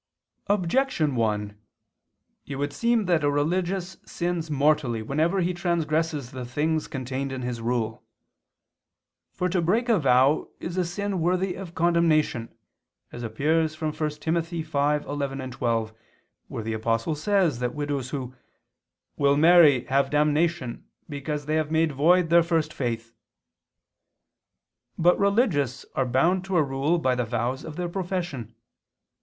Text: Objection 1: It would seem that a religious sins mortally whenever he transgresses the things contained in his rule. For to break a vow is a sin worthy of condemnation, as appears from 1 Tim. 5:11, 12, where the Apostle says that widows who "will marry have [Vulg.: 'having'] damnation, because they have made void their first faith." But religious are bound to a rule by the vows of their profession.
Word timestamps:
Objection 0.47 1.13
1: 1.15 1.55
It 2.47 2.55
would 2.55 2.73
seem 2.73 3.05
that 3.05 3.23
a 3.23 3.29
religious 3.29 3.97
sins 4.03 4.49
mortally 4.49 5.03
whenever 5.03 5.41
he 5.41 5.53
transgresses 5.53 6.31
the 6.31 6.43
things 6.43 6.87
contained 6.87 7.31
in 7.31 7.43
his 7.43 7.61
rule. 7.61 8.03
For 9.31 9.47
to 9.49 9.61
break 9.61 9.89
a 9.89 9.99
vow 9.99 10.49
is 10.59 10.75
a 10.75 10.85
sin 10.85 11.19
worthy 11.21 11.53
of 11.53 11.75
condemnation, 11.75 12.51
as 13.11 13.21
appears 13.21 13.75
from 13.75 13.93
1 13.93 14.09
Tim. 14.21 14.33
5:11, 14.33 15.51
12, 15.51 15.93
where 16.47 16.63
the 16.63 16.73
Apostle 16.73 17.13
says 17.13 17.59
that 17.59 17.75
widows 17.75 18.09
who 18.09 18.33
"will 19.17 19.37
marry 19.37 19.83
have 19.85 20.05
[Vulg.: 20.07 20.11
'having'] 20.11 20.11
damnation, 20.33 20.85
because 21.09 21.45
they 21.45 21.57
have 21.57 21.69
made 21.69 21.91
void 21.91 22.29
their 22.31 22.41
first 22.41 22.73
faith." 22.73 23.13
But 24.97 25.19
religious 25.19 25.85
are 25.93 26.07
bound 26.07 26.43
to 26.45 26.57
a 26.57 26.63
rule 26.63 26.97
by 26.97 27.13
the 27.13 27.23
vows 27.23 27.63
of 27.63 27.75
their 27.75 27.87
profession. 27.87 28.55